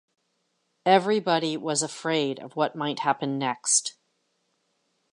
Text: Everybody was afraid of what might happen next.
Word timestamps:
Everybody 0.87 1.55
was 1.57 1.83
afraid 1.83 2.39
of 2.39 2.55
what 2.55 2.75
might 2.75 3.01
happen 3.01 3.37
next. 3.37 3.97